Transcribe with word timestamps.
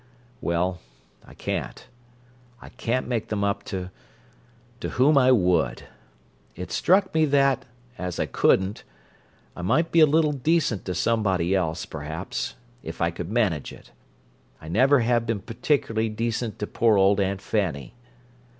Well, 0.41 0.79
I 1.23 1.35
can't. 1.35 1.85
I 2.59 2.69
can't 2.69 3.07
make 3.07 3.27
them 3.27 3.43
up 3.43 3.61
to—to 3.63 4.89
whom 4.89 5.15
I 5.15 5.31
would. 5.31 5.83
It's 6.55 6.73
struck 6.73 7.13
me 7.13 7.25
that, 7.25 7.65
as 7.99 8.19
I 8.19 8.25
couldn't, 8.25 8.83
I 9.55 9.61
might 9.61 9.91
be 9.91 9.99
a 9.99 10.07
little 10.07 10.31
decent 10.31 10.85
to 10.85 10.95
somebody 10.95 11.53
else, 11.53 11.85
perhaps—if 11.85 12.99
I 12.99 13.11
could 13.11 13.29
manage 13.31 13.71
it! 13.71 13.91
I 14.59 14.67
never 14.69 15.01
have 15.01 15.27
been 15.27 15.41
particularly 15.41 16.09
decent 16.09 16.57
to 16.57 16.65
poor 16.65 16.97
old 16.97 17.19
Aunt 17.19 17.39
Fanny." 17.39 17.93